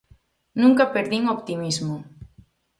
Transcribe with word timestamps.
Nunca 0.61 0.91
perdín 0.95 1.23
o 1.27 1.33
optimismo. 1.37 1.95